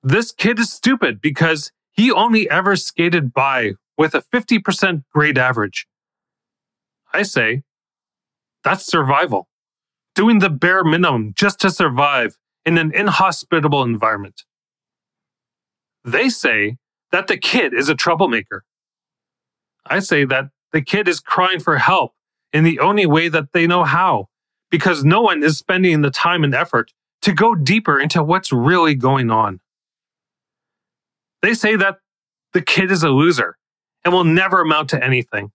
this 0.02 0.32
kid 0.32 0.60
is 0.60 0.72
stupid 0.72 1.20
because 1.20 1.72
he 1.92 2.12
only 2.12 2.50
ever 2.50 2.76
skated 2.76 3.34
by 3.34 3.74
with 3.98 4.16
a 4.16 4.24
50% 4.34 5.04
grade 5.14 5.38
average. 5.38 5.88
I 7.14 7.24
say 7.24 7.64
that's 8.64 8.86
survival, 8.86 9.48
doing 10.16 10.40
the 10.40 10.50
bare 10.50 10.84
minimum 10.84 11.34
just 11.36 11.60
to 11.62 11.70
survive 11.70 12.38
in 12.66 12.78
an 12.78 12.94
inhospitable 12.94 13.84
environment. 13.84 14.44
They 16.04 16.30
say 16.30 16.78
that 17.12 17.28
the 17.28 17.38
kid 17.38 17.74
is 17.74 17.90
a 17.90 17.96
troublemaker. 17.96 18.64
I 19.86 20.00
say 20.00 20.26
that 20.26 20.50
the 20.72 20.82
kid 20.82 21.08
is 21.08 21.20
crying 21.20 21.60
for 21.60 21.78
help 21.78 22.14
in 22.54 22.64
the 22.64 22.80
only 22.80 23.06
way 23.06 23.30
that 23.30 23.54
they 23.54 23.66
know 23.68 23.84
how, 23.84 24.28
because 24.70 25.04
no 25.04 25.22
one 25.22 25.44
is 25.44 25.58
spending 25.58 26.02
the 26.02 26.12
time 26.12 26.44
and 26.44 26.54
effort 26.54 26.92
to 27.22 27.34
go 27.34 27.56
deeper 27.56 28.00
into 28.00 28.24
what's 28.24 28.52
really 28.52 28.96
going 28.96 29.30
on. 29.32 29.60
They 31.42 31.54
say 31.54 31.76
that 31.76 31.98
the 32.54 32.62
kid 32.62 32.92
is 32.92 33.04
a 33.04 33.10
loser 33.10 33.58
and 34.04 34.14
will 34.14 34.24
never 34.24 34.62
amount 34.62 34.90
to 34.90 35.04
anything. 35.04 35.52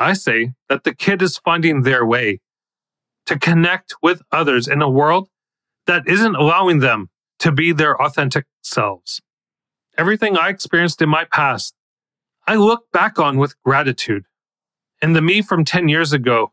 I 0.00 0.14
say 0.14 0.54
that 0.70 0.84
the 0.84 0.94
kid 0.94 1.22
is 1.22 1.38
finding 1.38 1.82
their 1.82 2.06
way 2.06 2.40
to 3.26 3.38
connect 3.38 3.94
with 4.02 4.22
others 4.32 4.68
in 4.68 4.82
a 4.82 4.90
world 4.90 5.28
that 5.86 6.08
isn't 6.08 6.36
allowing 6.36 6.80
them 6.80 7.10
to 7.40 7.52
be 7.52 7.72
their 7.72 8.00
authentic 8.02 8.46
selves. 8.62 9.22
Everything 9.98 10.38
I 10.38 10.50
experienced 10.50 11.02
in 11.02 11.10
my 11.10 11.26
past, 11.26 11.74
I 12.46 12.56
look 12.56 12.92
back 12.92 13.18
on 13.20 13.38
with 13.38 13.60
gratitude. 13.64 14.24
And 15.02 15.16
the 15.16 15.22
me 15.22 15.42
from 15.42 15.64
10 15.64 15.88
years 15.88 16.12
ago 16.14 16.52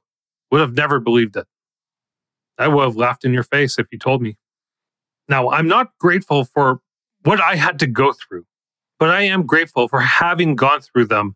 would 0.51 0.61
have 0.61 0.75
never 0.75 0.99
believed 0.99 1.37
it. 1.37 1.47
I 2.57 2.69
would 2.69 2.83
have 2.85 2.97
laughed 2.97 3.25
in 3.25 3.33
your 3.33 3.43
face 3.43 3.79
if 3.79 3.87
you 3.91 3.99
told 3.99 4.21
me. 4.21 4.37
Now, 5.29 5.51
I'm 5.51 5.67
not 5.67 5.91
grateful 5.99 6.45
for 6.45 6.81
what 7.23 7.41
I 7.41 7.55
had 7.57 7.79
to 7.79 7.87
go 7.87 8.13
through. 8.13 8.45
but 8.99 9.09
I 9.09 9.23
am 9.23 9.45
grateful 9.45 9.87
for 9.87 10.01
having 10.01 10.55
gone 10.55 10.81
through 10.81 11.07
them, 11.07 11.35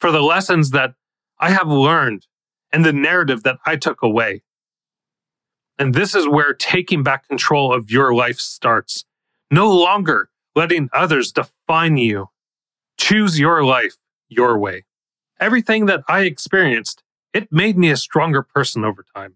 for 0.00 0.12
the 0.12 0.22
lessons 0.22 0.70
that 0.70 0.94
I 1.42 1.50
have 1.50 1.68
learned, 1.68 2.28
and 2.72 2.84
the 2.84 2.92
narrative 2.92 3.42
that 3.42 3.58
I 3.66 3.74
took 3.74 4.00
away. 4.00 4.42
And 5.76 5.92
this 5.92 6.14
is 6.14 6.28
where 6.28 6.54
taking 6.54 7.02
back 7.02 7.26
control 7.26 7.74
of 7.74 7.90
your 7.90 8.14
life 8.14 8.38
starts. 8.38 9.04
No 9.50 9.68
longer 9.68 10.30
letting 10.54 10.88
others 10.92 11.32
define 11.32 11.96
you. 11.96 12.28
Choose 12.96 13.40
your 13.40 13.64
life 13.64 13.96
your 14.28 14.56
way. 14.56 14.84
Everything 15.40 15.86
that 15.86 16.04
I 16.08 16.20
experienced, 16.20 17.02
it 17.34 17.50
made 17.50 17.76
me 17.76 17.90
a 17.90 17.96
stronger 17.96 18.42
person 18.42 18.84
over 18.84 19.04
time. 19.14 19.34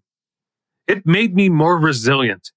It 0.87 1.05
made 1.05 1.35
me 1.35 1.49
more 1.49 1.77
resilient, 1.77 2.51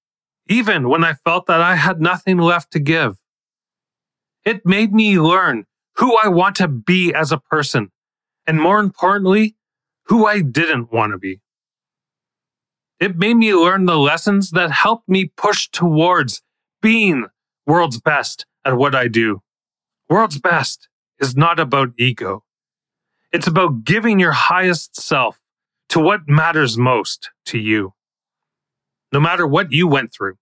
even 0.47 0.87
when 0.87 1.03
I 1.03 1.13
felt 1.13 1.47
that 1.47 1.59
I 1.59 1.75
had 1.75 1.99
nothing 1.99 2.37
left 2.37 2.71
to 2.71 2.79
give. 2.79 3.17
It 4.45 4.65
made 4.65 4.93
me 4.93 5.19
learn 5.19 5.65
who 5.97 6.17
I 6.23 6.29
want 6.29 6.55
to 6.55 6.69
be 6.69 7.13
as 7.13 7.33
a 7.33 7.37
person, 7.37 7.91
and 8.47 8.59
more 8.59 8.79
importantly, 8.79 9.55
who 10.05 10.25
I 10.25 10.41
didn't 10.41 10.91
want 10.91 11.13
to 11.13 11.17
be. 11.17 11.41
It 12.99 13.17
made 13.17 13.35
me 13.35 13.53
learn 13.53 13.85
the 13.85 13.97
lessons 13.97 14.51
that 14.51 14.71
helped 14.71 15.09
me 15.09 15.25
push 15.25 15.67
towards 15.69 16.41
being 16.81 17.27
world's 17.65 17.99
best 17.99 18.45
at 18.63 18.77
what 18.77 18.93
I 18.93 19.07
do. 19.07 19.41
World's 20.09 20.39
best 20.39 20.87
is 21.19 21.35
not 21.35 21.59
about 21.59 21.93
ego. 21.97 22.43
It's 23.31 23.47
about 23.47 23.83
giving 23.85 24.19
your 24.19 24.33
highest 24.33 24.95
self 24.95 25.39
to 25.89 25.99
what 25.99 26.27
matters 26.27 26.77
most 26.77 27.29
to 27.45 27.57
you. 27.57 27.93
No 29.11 29.19
matter 29.19 29.47
what 29.47 29.71
you 29.71 29.87
went 29.87 30.13
through, 30.13 30.35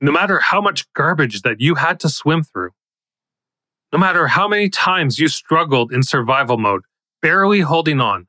no 0.00 0.12
matter 0.12 0.40
how 0.40 0.60
much 0.60 0.92
garbage 0.94 1.42
that 1.42 1.60
you 1.60 1.76
had 1.76 2.00
to 2.00 2.08
swim 2.08 2.42
through, 2.42 2.70
no 3.92 3.98
matter 3.98 4.26
how 4.28 4.48
many 4.48 4.70
times 4.70 5.18
you 5.18 5.28
struggled 5.28 5.92
in 5.92 6.02
survival 6.02 6.56
mode, 6.56 6.82
barely 7.20 7.60
holding 7.60 8.00
on, 8.00 8.26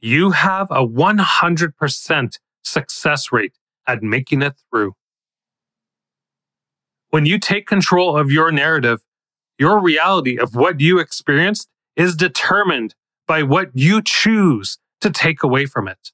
you 0.00 0.30
have 0.32 0.70
a 0.70 0.86
100% 0.86 2.38
success 2.62 3.32
rate 3.32 3.54
at 3.86 4.02
making 4.02 4.42
it 4.42 4.54
through. 4.68 4.94
When 7.10 7.26
you 7.26 7.38
take 7.38 7.66
control 7.66 8.16
of 8.16 8.30
your 8.30 8.50
narrative, 8.50 9.00
your 9.58 9.80
reality 9.80 10.38
of 10.38 10.54
what 10.54 10.80
you 10.80 10.98
experienced 10.98 11.68
is 11.96 12.16
determined 12.16 12.94
by 13.26 13.42
what 13.42 13.70
you 13.74 14.02
choose 14.02 14.78
to 15.00 15.10
take 15.10 15.42
away 15.42 15.66
from 15.66 15.86
it. 15.86 16.10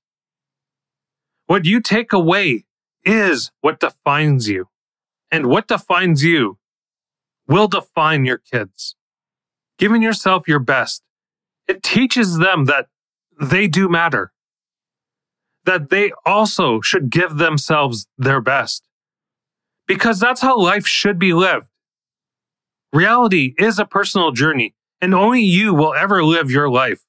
What 1.47 1.65
you 1.65 1.81
take 1.81 2.13
away 2.13 2.65
is 3.05 3.51
what 3.61 3.81
defines 3.81 4.49
you. 4.49 4.69
And 5.31 5.47
what 5.47 5.69
defines 5.69 6.25
you 6.25 6.59
will 7.49 7.69
define 7.69 8.25
your 8.25 8.39
kids. 8.39 8.97
Giving 9.79 10.03
yourself 10.03 10.49
your 10.49 10.59
best, 10.59 11.03
it 11.69 11.83
teaches 11.83 12.39
them 12.39 12.65
that 12.67 12.87
they 13.41 13.67
do 13.67 13.89
matter, 13.89 14.33
that 15.65 15.91
they 15.91 16.13
also 16.25 16.81
should 16.81 17.11
give 17.11 17.37
themselves 17.37 18.07
their 18.17 18.41
best. 18.41 18.85
Because 19.87 20.19
that's 20.19 20.41
how 20.41 20.59
life 20.59 20.87
should 20.87 21.19
be 21.19 21.33
lived. 21.33 21.69
Reality 22.93 23.55
is 23.59 23.79
a 23.79 23.85
personal 23.85 24.33
journey, 24.33 24.75
and 25.01 25.15
only 25.15 25.43
you 25.43 25.75
will 25.75 25.93
ever 25.93 26.25
live 26.25 26.51
your 26.51 26.71
life. 26.71 27.03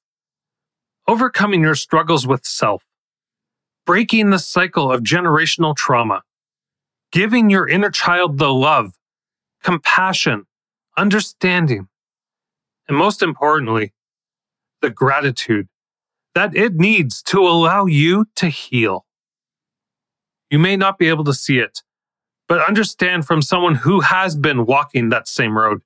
Overcoming 1.06 1.62
your 1.62 1.74
struggles 1.74 2.26
with 2.26 2.44
self, 2.44 2.84
breaking 3.86 4.28
the 4.28 4.38
cycle 4.38 4.92
of 4.92 5.02
generational 5.02 5.74
trauma, 5.74 6.22
giving 7.10 7.48
your 7.48 7.66
inner 7.66 7.90
child 7.90 8.36
the 8.36 8.52
love, 8.52 8.97
compassion, 9.62 10.46
understanding, 10.96 11.88
and 12.88 12.96
most 12.96 13.22
importantly, 13.22 13.92
the 14.80 14.90
gratitude 14.90 15.68
that 16.34 16.56
it 16.56 16.74
needs 16.74 17.22
to 17.22 17.40
allow 17.40 17.86
you 17.86 18.26
to 18.36 18.48
heal. 18.48 19.04
You 20.50 20.58
may 20.58 20.76
not 20.76 20.98
be 20.98 21.08
able 21.08 21.24
to 21.24 21.34
see 21.34 21.58
it, 21.58 21.82
but 22.46 22.66
understand 22.66 23.26
from 23.26 23.42
someone 23.42 23.76
who 23.76 24.00
has 24.00 24.36
been 24.36 24.64
walking 24.64 25.10
that 25.10 25.28
same 25.28 25.58
road. 25.58 25.82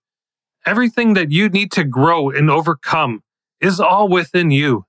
Everything 0.64 1.14
that 1.14 1.32
you 1.32 1.48
need 1.48 1.72
to 1.72 1.84
grow 1.84 2.30
and 2.30 2.48
overcome 2.48 3.22
is 3.60 3.80
all 3.80 4.08
within 4.08 4.50
you. 4.50 4.86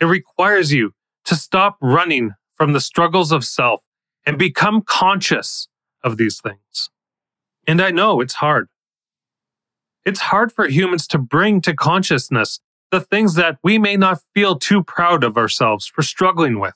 It 0.00 0.06
requires 0.06 0.72
you 0.72 0.92
to 1.24 1.34
stop 1.34 1.76
running 1.80 2.32
from 2.54 2.72
the 2.72 2.80
struggles 2.80 3.32
of 3.32 3.44
self 3.44 3.82
and 4.26 4.38
become 4.38 4.82
conscious 4.82 5.68
of 6.02 6.16
these 6.16 6.40
things. 6.40 6.90
And 7.66 7.80
I 7.80 7.90
know 7.90 8.20
it's 8.20 8.34
hard. 8.34 8.68
It's 10.04 10.20
hard 10.20 10.52
for 10.52 10.66
humans 10.66 11.06
to 11.08 11.18
bring 11.18 11.60
to 11.62 11.74
consciousness 11.74 12.60
the 12.90 13.00
things 13.00 13.34
that 13.34 13.58
we 13.62 13.78
may 13.78 13.96
not 13.96 14.22
feel 14.34 14.58
too 14.58 14.82
proud 14.82 15.22
of 15.22 15.36
ourselves 15.36 15.86
for 15.86 16.02
struggling 16.02 16.58
with. 16.58 16.74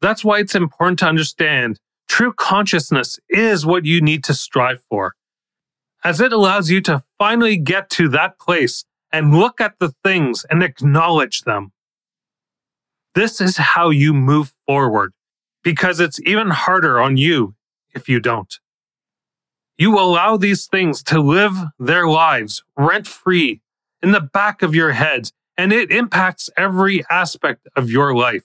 That's 0.00 0.24
why 0.24 0.40
it's 0.40 0.54
important 0.54 0.98
to 1.00 1.06
understand 1.06 1.78
true 2.08 2.32
consciousness 2.32 3.18
is 3.28 3.64
what 3.64 3.84
you 3.84 4.00
need 4.00 4.24
to 4.24 4.34
strive 4.34 4.82
for, 4.88 5.14
as 6.04 6.20
it 6.20 6.32
allows 6.32 6.70
you 6.70 6.80
to 6.82 7.02
finally 7.18 7.56
get 7.56 7.90
to 7.90 8.08
that 8.08 8.38
place 8.38 8.84
and 9.12 9.34
look 9.34 9.60
at 9.60 9.78
the 9.78 9.94
things 10.04 10.44
and 10.50 10.62
acknowledge 10.62 11.42
them. 11.42 11.72
This 13.14 13.40
is 13.40 13.56
how 13.56 13.90
you 13.90 14.12
move 14.12 14.52
forward 14.66 15.12
because 15.62 16.00
it's 16.00 16.20
even 16.20 16.50
harder 16.50 17.00
on 17.00 17.16
you 17.16 17.54
if 17.94 18.08
you 18.08 18.20
don't. 18.20 18.58
You 19.78 19.96
allow 19.96 20.36
these 20.36 20.66
things 20.66 21.04
to 21.04 21.20
live 21.20 21.54
their 21.78 22.08
lives 22.08 22.64
rent 22.76 23.06
free 23.06 23.62
in 24.02 24.10
the 24.10 24.20
back 24.20 24.60
of 24.60 24.74
your 24.74 24.92
head, 24.92 25.30
and 25.56 25.72
it 25.72 25.92
impacts 25.92 26.50
every 26.56 27.04
aspect 27.08 27.68
of 27.76 27.88
your 27.88 28.14
life. 28.14 28.44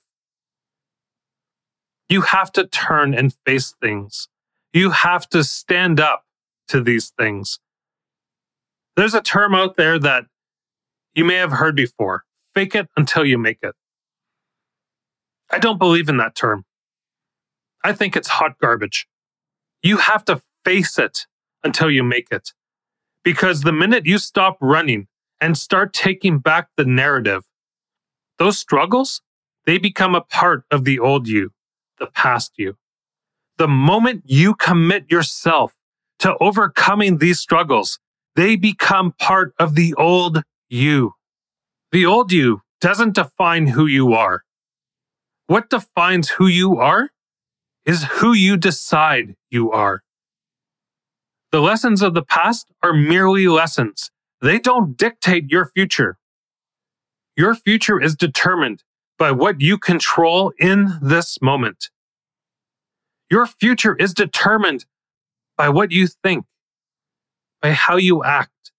You 2.07 2.21
have 2.21 2.51
to 2.53 2.67
turn 2.67 3.15
and 3.15 3.33
face 3.45 3.75
things. 3.81 4.29
You 4.73 4.91
have 4.91 5.27
to 5.29 5.43
stand 5.43 5.99
up 5.99 6.25
to 6.67 6.81
these 6.81 7.09
things. 7.09 7.59
There's 8.95 9.15
a 9.15 9.21
term 9.21 9.55
out 9.55 9.75
there 9.75 9.97
that 9.97 10.25
you 11.15 11.25
may 11.25 11.35
have 11.35 11.53
heard 11.53 11.75
before 11.75 12.25
fake 12.53 12.75
it 12.75 12.87
until 12.95 13.25
you 13.25 13.39
make 13.39 13.57
it. 13.63 13.73
I 15.49 15.57
don't 15.57 15.79
believe 15.79 16.09
in 16.09 16.17
that 16.17 16.35
term. 16.35 16.65
I 17.83 17.93
think 17.93 18.15
it's 18.15 18.27
hot 18.27 18.59
garbage. 18.59 19.07
You 19.81 19.97
have 19.97 20.23
to 20.25 20.41
face 20.65 20.97
it 20.97 21.25
until 21.63 21.89
you 21.89 22.03
make 22.03 22.27
it. 22.31 22.53
Because 23.23 23.61
the 23.61 23.71
minute 23.71 24.05
you 24.05 24.17
stop 24.17 24.57
running 24.61 25.07
and 25.39 25.57
start 25.57 25.93
taking 25.93 26.39
back 26.39 26.69
the 26.77 26.85
narrative, 26.85 27.43
those 28.37 28.57
struggles, 28.57 29.21
they 29.65 29.77
become 29.77 30.15
a 30.15 30.21
part 30.21 30.65
of 30.71 30.83
the 30.83 30.99
old 30.99 31.27
you, 31.27 31.51
the 31.99 32.07
past 32.07 32.53
you. 32.57 32.75
The 33.57 33.67
moment 33.67 34.23
you 34.25 34.55
commit 34.55 35.09
yourself 35.09 35.73
to 36.19 36.37
overcoming 36.39 37.17
these 37.17 37.39
struggles, 37.39 37.99
they 38.35 38.55
become 38.55 39.13
part 39.19 39.53
of 39.59 39.75
the 39.75 39.93
old 39.95 40.43
you. 40.69 41.13
The 41.91 42.05
old 42.05 42.31
you 42.31 42.61
doesn't 42.81 43.15
define 43.15 43.67
who 43.67 43.85
you 43.85 44.13
are. 44.13 44.43
What 45.47 45.69
defines 45.69 46.29
who 46.29 46.47
you 46.47 46.77
are 46.77 47.11
is 47.85 48.03
who 48.03 48.33
you 48.33 48.57
decide 48.57 49.35
you 49.49 49.71
are. 49.71 50.02
The 51.53 51.61
lessons 51.61 52.01
of 52.01 52.15
the 52.15 52.23
past 52.23 52.71
are 52.81 52.93
merely 52.93 53.47
lessons. 53.47 54.09
They 54.41 54.57
don't 54.57 54.97
dictate 54.97 55.51
your 55.51 55.67
future. 55.67 56.17
Your 57.37 57.53
future 57.53 58.01
is 58.01 58.15
determined 58.15 58.83
by 59.19 59.33
what 59.33 59.61
you 59.61 59.77
control 59.77 60.51
in 60.57 60.97
this 60.99 61.39
moment. 61.43 61.91
Your 63.29 63.45
future 63.45 63.95
is 63.95 64.15
determined 64.15 64.85
by 65.55 65.69
what 65.69 65.91
you 65.91 66.07
think, 66.07 66.45
by 67.61 67.73
how 67.73 67.97
you 67.97 68.23
act, 68.23 68.71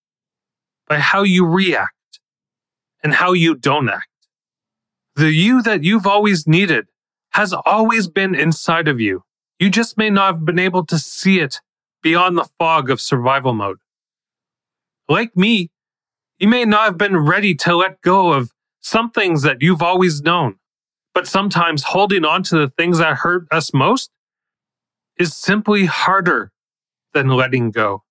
by 0.89 0.99
how 0.99 1.23
you 1.23 1.47
react, 1.47 2.19
and 3.05 3.15
how 3.15 3.35
you 3.35 3.55
don't 3.55 3.89
act. 3.89 4.09
The 5.15 5.31
you 5.31 5.63
that 5.63 5.85
you've 5.85 6.09
always 6.09 6.49
needed 6.49 6.89
has 7.35 7.53
always 7.53 8.09
been 8.09 8.35
inside 8.35 8.89
of 8.89 9.01
you. 9.01 9.23
You 9.61 9.71
just 9.71 9.97
may 9.97 10.11
not 10.11 10.35
have 10.35 10.45
been 10.45 10.59
able 10.59 10.85
to 10.87 10.99
see 10.99 11.39
it 11.39 11.61
beyond 12.05 12.37
the 12.37 12.49
fog 12.59 12.91
of 12.91 13.01
survival 13.01 13.55
mode. 13.55 13.79
Like 15.09 15.37
me, 15.37 15.71
you 16.39 16.47
may 16.47 16.65
not 16.65 16.85
have 16.85 16.99
been 16.99 17.17
ready 17.17 17.55
to 17.57 17.75
let 17.75 18.03
go 18.03 18.33
of 18.33 18.53
some 18.81 19.11
things 19.11 19.43
that 19.43 19.63
you've 19.63 19.83
always 19.83 20.21
known, 20.21 20.57
but 21.15 21.27
sometimes 21.27 21.83
holding 21.83 22.25
on 22.25 22.43
to 22.45 22.59
the 22.59 22.69
things 22.69 22.99
that 22.99 23.17
hurt 23.17 23.47
us 23.51 23.73
most 23.73 24.11
is 25.19 25.35
simply 25.35 25.87
harder 25.87 26.53
than 27.15 27.29
letting 27.29 27.71
go. 27.71 28.03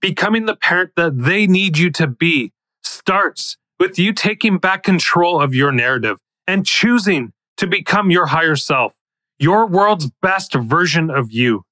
Becoming 0.00 0.46
the 0.46 0.54
parent 0.54 0.92
that 0.96 1.18
they 1.18 1.48
need 1.48 1.76
you 1.76 1.90
to 1.90 2.06
be 2.06 2.52
starts 2.84 3.56
with 3.80 3.98
you 3.98 4.12
taking 4.12 4.58
back 4.58 4.84
control 4.84 5.40
of 5.40 5.52
your 5.54 5.72
narrative 5.72 6.18
and 6.46 6.64
choosing 6.64 7.32
to 7.56 7.66
become 7.66 8.12
your 8.12 8.26
higher 8.26 8.54
self, 8.54 8.94
your 9.38 9.66
world's 9.66 10.10
best 10.22 10.54
version 10.54 11.10
of 11.10 11.32
you. 11.32 11.64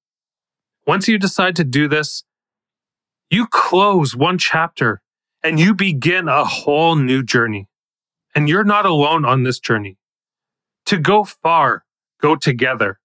Once 0.87 1.07
you 1.09 1.19
decide 1.19 1.55
to 1.57 1.65
do 1.65 1.87
this, 1.89 2.23
You 3.29 3.47
close 3.47 4.15
one 4.15 4.37
chapter 4.37 5.01
and 5.43 5.59
you 5.59 5.73
begin 5.75 6.29
a 6.29 6.45
whole 6.45 6.95
new 6.95 7.23
journey. 7.23 7.67
And 8.35 8.47
you're 8.47 8.63
not 8.63 8.85
alone 8.85 9.25
on 9.25 9.43
this 9.43 9.59
journey. 9.59 9.97
To 10.85 10.97
go 10.97 11.25
far, 11.25 11.83
go 12.21 12.35
together. 12.37 12.99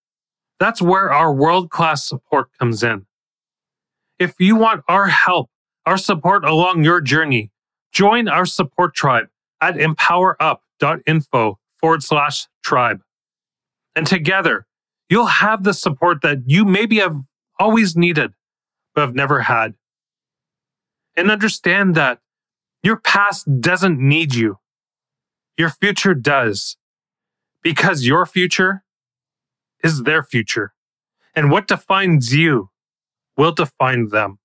That's 0.60 0.82
where 0.82 1.12
our 1.12 1.34
world 1.34 1.70
class 1.70 2.08
support 2.08 2.50
comes 2.58 2.82
in. 2.84 3.06
If 4.18 4.34
you 4.38 4.56
want 4.56 4.84
our 4.88 5.08
help, 5.08 5.50
our 5.86 5.98
support 5.98 6.44
along 6.44 6.84
your 6.84 7.00
journey, 7.00 7.50
join 7.92 8.28
our 8.28 8.46
support 8.46 8.94
tribe 8.94 9.28
at 9.60 9.76
empowerup.info 9.76 11.58
forward 11.80 12.02
slash 12.04 12.48
tribe. 12.64 13.02
And 13.96 14.06
together, 14.06 14.66
you'll 15.10 15.26
have 15.26 15.64
the 15.64 15.74
support 15.74 16.22
that 16.22 16.38
you 16.46 16.64
maybe 16.64 16.98
have 16.98 17.16
always 17.62 17.96
needed, 17.96 18.32
but 18.92 19.02
have 19.02 19.14
never 19.14 19.42
had. 19.42 19.74
And 21.16 21.30
understand 21.30 21.94
that 21.94 22.18
your 22.82 22.96
past 22.96 23.46
doesn't 23.60 24.00
need 24.00 24.34
you. 24.34 24.58
Your 25.56 25.70
future 25.70 26.14
does. 26.14 26.76
Because 27.62 28.04
your 28.04 28.26
future 28.26 28.82
is 29.84 30.02
their 30.02 30.24
future. 30.24 30.72
And 31.36 31.52
what 31.52 31.68
defines 31.68 32.34
you 32.34 32.70
will 33.36 33.52
define 33.52 34.08
them. 34.08 34.40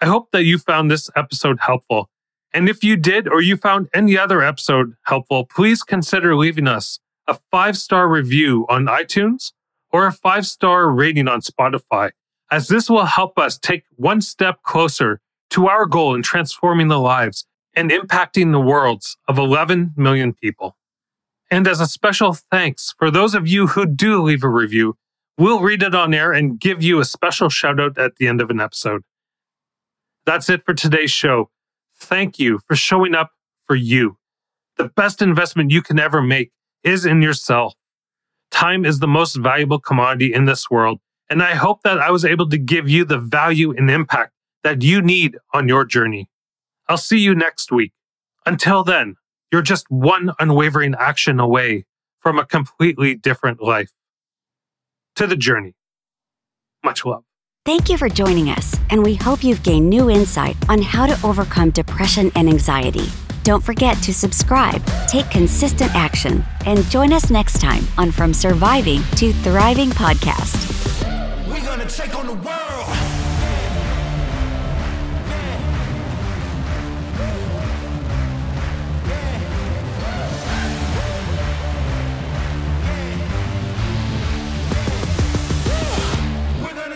I 0.00 0.06
hope 0.06 0.30
that 0.32 0.44
you 0.44 0.56
found 0.56 0.90
this 0.90 1.10
episode 1.14 1.58
helpful. 1.60 2.08
And 2.54 2.70
if 2.70 2.82
you 2.82 2.96
did 2.96 3.28
or 3.28 3.42
you 3.42 3.58
found 3.58 3.88
any 3.92 4.16
other 4.16 4.40
episode 4.40 4.94
helpful, 5.02 5.44
please 5.44 5.82
consider 5.82 6.34
leaving 6.34 6.66
us 6.66 7.00
a 7.26 7.38
five 7.50 7.76
star 7.76 8.08
review 8.08 8.64
on 8.70 8.86
iTunes 8.86 9.52
or 9.92 10.06
a 10.06 10.12
five 10.12 10.46
star 10.46 10.90
rating 10.90 11.28
on 11.28 11.40
Spotify, 11.40 12.10
as 12.50 12.68
this 12.68 12.88
will 12.88 13.06
help 13.06 13.38
us 13.38 13.58
take 13.58 13.84
one 13.96 14.20
step 14.20 14.62
closer 14.62 15.20
to 15.50 15.68
our 15.68 15.86
goal 15.86 16.14
in 16.14 16.22
transforming 16.22 16.88
the 16.88 16.98
lives 17.00 17.46
and 17.74 17.90
impacting 17.90 18.52
the 18.52 18.60
worlds 18.60 19.16
of 19.26 19.38
11 19.38 19.92
million 19.96 20.32
people. 20.32 20.76
And 21.50 21.66
as 21.66 21.80
a 21.80 21.86
special 21.86 22.34
thanks 22.50 22.94
for 22.98 23.10
those 23.10 23.34
of 23.34 23.48
you 23.48 23.68
who 23.68 23.86
do 23.86 24.22
leave 24.22 24.44
a 24.44 24.48
review, 24.48 24.96
we'll 25.38 25.60
read 25.60 25.82
it 25.82 25.94
on 25.94 26.12
air 26.12 26.32
and 26.32 26.60
give 26.60 26.82
you 26.82 27.00
a 27.00 27.04
special 27.04 27.48
shout 27.48 27.80
out 27.80 27.96
at 27.96 28.16
the 28.16 28.26
end 28.26 28.40
of 28.40 28.50
an 28.50 28.60
episode. 28.60 29.02
That's 30.26 30.50
it 30.50 30.64
for 30.66 30.74
today's 30.74 31.10
show. 31.10 31.50
Thank 31.96 32.38
you 32.38 32.58
for 32.66 32.76
showing 32.76 33.14
up 33.14 33.30
for 33.64 33.74
you. 33.74 34.18
The 34.76 34.88
best 34.88 35.22
investment 35.22 35.70
you 35.70 35.82
can 35.82 35.98
ever 35.98 36.20
make 36.20 36.52
is 36.84 37.06
in 37.06 37.22
yourself. 37.22 37.74
Time 38.50 38.84
is 38.84 38.98
the 38.98 39.08
most 39.08 39.36
valuable 39.36 39.78
commodity 39.78 40.32
in 40.32 40.44
this 40.44 40.70
world. 40.70 41.00
And 41.30 41.42
I 41.42 41.54
hope 41.54 41.82
that 41.82 41.98
I 41.98 42.10
was 42.10 42.24
able 42.24 42.48
to 42.48 42.58
give 42.58 42.88
you 42.88 43.04
the 43.04 43.18
value 43.18 43.76
and 43.76 43.90
impact 43.90 44.32
that 44.64 44.82
you 44.82 45.02
need 45.02 45.36
on 45.52 45.68
your 45.68 45.84
journey. 45.84 46.28
I'll 46.88 46.96
see 46.96 47.18
you 47.18 47.34
next 47.34 47.70
week. 47.70 47.92
Until 48.46 48.82
then, 48.82 49.16
you're 49.52 49.62
just 49.62 49.90
one 49.90 50.32
unwavering 50.38 50.94
action 50.98 51.38
away 51.38 51.84
from 52.20 52.38
a 52.38 52.46
completely 52.46 53.14
different 53.14 53.62
life. 53.62 53.92
To 55.16 55.26
the 55.26 55.36
journey. 55.36 55.74
Much 56.82 57.04
love. 57.04 57.24
Thank 57.64 57.90
you 57.90 57.98
for 57.98 58.08
joining 58.08 58.48
us, 58.48 58.76
and 58.88 59.02
we 59.02 59.14
hope 59.14 59.44
you've 59.44 59.62
gained 59.62 59.90
new 59.90 60.08
insight 60.08 60.56
on 60.70 60.80
how 60.80 61.06
to 61.06 61.26
overcome 61.26 61.70
depression 61.70 62.32
and 62.34 62.48
anxiety. 62.48 63.08
Don't 63.48 63.64
forget 63.64 63.96
to 64.02 64.12
subscribe, 64.12 64.84
take 65.06 65.30
consistent 65.30 65.90
action, 65.94 66.44
and 66.66 66.84
join 66.90 67.14
us 67.14 67.30
next 67.30 67.62
time 67.62 67.82
on 67.96 68.12
From 68.12 68.34
Surviving 68.34 69.00
to 69.16 69.32
Thriving 69.32 69.88
podcast. 69.88 70.68
We're 71.48 71.64
going 71.64 71.80
to 71.80 71.86
take 71.86 72.14
on 72.14 72.26
the 72.26 72.34
world. 72.34 72.44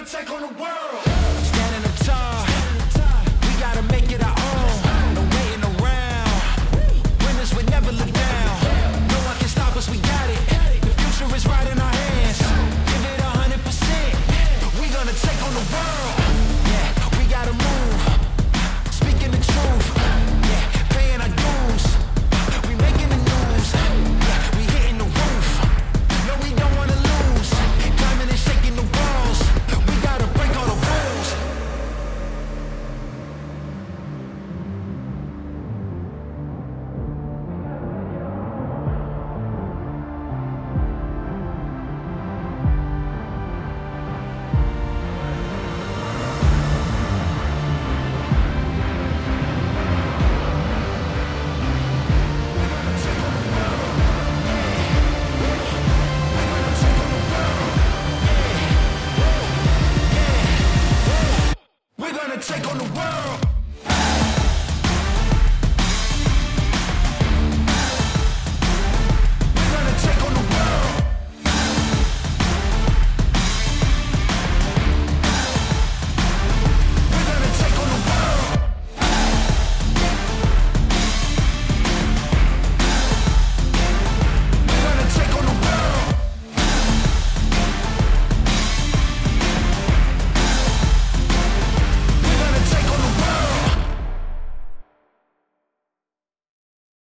take 0.04 0.30
on 0.30 0.42
the 0.42 0.60
world. 0.60 0.91